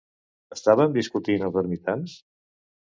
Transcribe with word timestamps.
Estaven 0.55 0.95
discutint 0.95 1.47
els 1.51 1.61
ermitans? 1.65 2.19